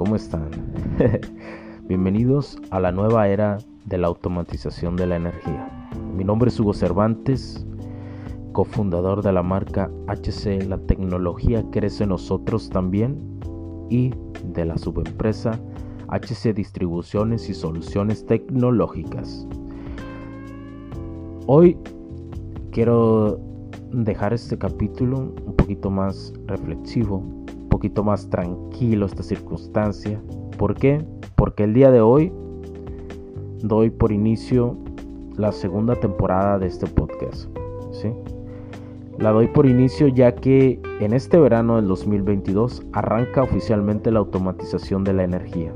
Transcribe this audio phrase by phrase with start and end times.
[0.00, 0.48] ¿Cómo están?
[1.86, 5.90] Bienvenidos a la nueva era de la automatización de la energía.
[6.16, 7.66] Mi nombre es Hugo Cervantes,
[8.52, 13.18] cofundador de la marca HC La tecnología crece nosotros también
[13.90, 15.60] y de la subempresa
[16.08, 19.46] HC Distribuciones y Soluciones Tecnológicas.
[21.46, 21.76] Hoy
[22.70, 23.38] quiero
[23.92, 27.22] dejar este capítulo un poquito más reflexivo
[27.70, 30.20] poquito más tranquilo esta circunstancia.
[30.58, 31.02] ¿Por qué?
[31.36, 32.30] Porque el día de hoy
[33.62, 34.76] doy por inicio
[35.36, 37.48] la segunda temporada de este podcast.
[37.92, 38.12] ¿sí?
[39.18, 45.04] La doy por inicio ya que en este verano del 2022 arranca oficialmente la automatización
[45.04, 45.72] de la energía.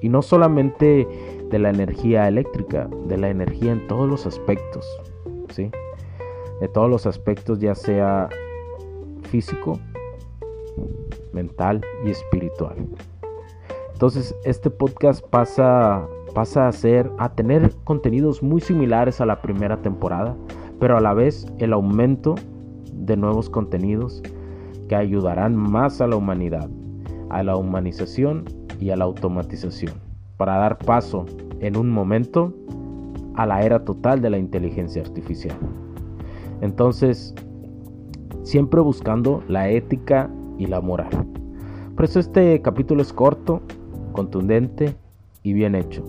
[0.00, 1.06] Y no solamente
[1.50, 4.86] de la energía eléctrica, de la energía en todos los aspectos.
[5.50, 5.70] ¿sí?
[6.60, 8.28] De todos los aspectos, ya sea
[9.22, 9.78] físico,
[11.34, 12.76] mental y espiritual.
[13.92, 19.82] Entonces este podcast pasa, pasa a ser, a tener contenidos muy similares a la primera
[19.82, 20.36] temporada,
[20.80, 22.34] pero a la vez el aumento
[22.92, 24.22] de nuevos contenidos
[24.88, 26.68] que ayudarán más a la humanidad,
[27.30, 28.44] a la humanización
[28.80, 29.94] y a la automatización,
[30.36, 31.26] para dar paso
[31.60, 32.52] en un momento
[33.34, 35.56] a la era total de la inteligencia artificial.
[36.60, 37.34] Entonces,
[38.42, 41.26] siempre buscando la ética y la moral.
[41.94, 43.62] Por eso este capítulo es corto,
[44.12, 44.94] contundente
[45.42, 46.04] y bien hecho.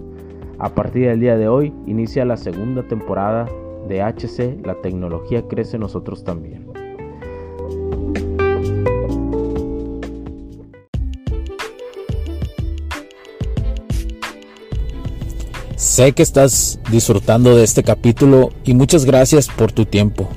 [0.58, 3.48] A partir del día de hoy inicia la segunda temporada
[3.88, 6.66] de HC, la tecnología crece nosotros también.
[15.76, 20.28] Sé que estás disfrutando de este capítulo y muchas gracias por tu tiempo.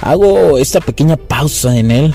[0.00, 2.14] Hago esta pequeña pausa en él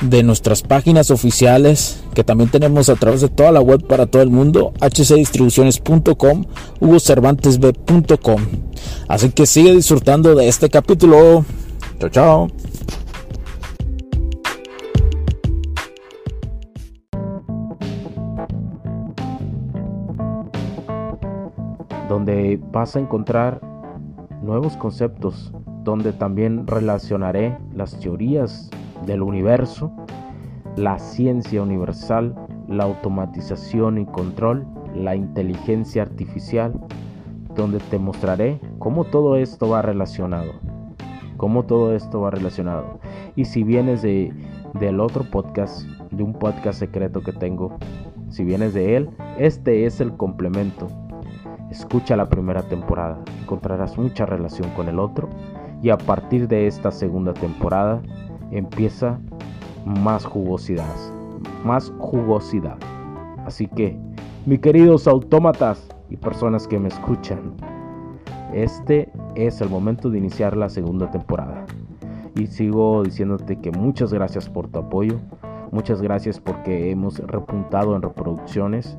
[0.00, 4.22] de nuestras páginas oficiales que también tenemos a través de toda la web para todo
[4.22, 6.44] el mundo, hcdistribuciones.com,
[6.80, 8.42] hugocervantesb.com.
[9.08, 11.44] Así que sigue disfrutando de este capítulo.
[11.98, 12.48] Chao, chao.
[22.08, 23.60] Donde vas a encontrar
[24.42, 25.52] nuevos conceptos,
[25.84, 28.70] donde también relacionaré las teorías
[29.06, 29.92] del universo,
[30.76, 32.34] la ciencia universal,
[32.68, 36.80] la automatización y control, la inteligencia artificial,
[37.54, 40.52] donde te mostraré cómo todo esto va relacionado.
[41.36, 43.00] Cómo todo esto va relacionado.
[43.34, 44.32] Y si vienes de,
[44.78, 47.78] del otro podcast, de un podcast secreto que tengo,
[48.28, 50.86] si vienes de él, este es el complemento.
[51.70, 55.28] Escucha la primera temporada, encontrarás mucha relación con el otro
[55.82, 58.02] y a partir de esta segunda temporada
[58.50, 59.18] empieza
[59.84, 60.94] más jugosidad,
[61.64, 62.76] más jugosidad.
[63.46, 63.96] Así que,
[64.46, 67.54] mis queridos autómatas y personas que me escuchan,
[68.52, 71.64] este es el momento de iniciar la segunda temporada.
[72.36, 75.18] Y sigo diciéndote que muchas gracias por tu apoyo,
[75.72, 78.96] muchas gracias porque hemos repuntado en reproducciones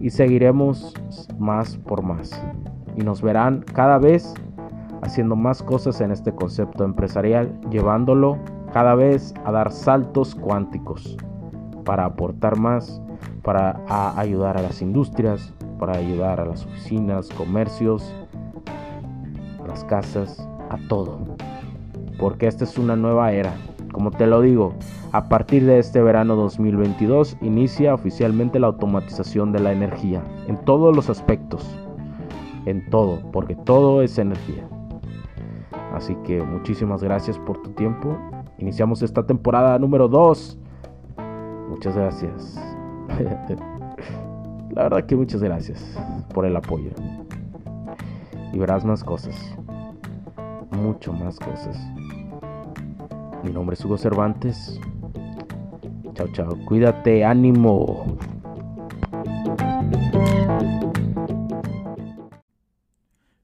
[0.00, 0.94] y seguiremos
[1.38, 2.30] más por más.
[2.96, 4.34] Y nos verán cada vez
[5.02, 8.38] haciendo más cosas en este concepto empresarial, llevándolo
[8.72, 11.16] cada vez a dar saltos cuánticos
[11.84, 13.02] para aportar más,
[13.42, 13.80] para
[14.16, 18.14] ayudar a las industrias, para ayudar a las oficinas, comercios,
[19.66, 21.18] las casas, a todo.
[22.18, 23.54] Porque esta es una nueva era.
[23.92, 24.74] Como te lo digo,
[25.10, 30.94] a partir de este verano 2022 inicia oficialmente la automatización de la energía en todos
[30.94, 31.66] los aspectos.
[32.66, 34.68] En todo, porque todo es energía.
[35.92, 38.16] Así que muchísimas gracias por tu tiempo
[38.60, 40.58] Iniciamos esta temporada número 2.
[41.70, 42.60] Muchas gracias.
[44.70, 45.98] La verdad que muchas gracias
[46.34, 46.90] por el apoyo.
[48.52, 49.56] y verás más cosas.
[50.72, 51.76] Mucho más cosas.
[53.42, 54.78] Mi nombre es Hugo Cervantes.
[56.14, 56.56] Chao, chao.
[56.66, 58.04] Cuídate, ánimo.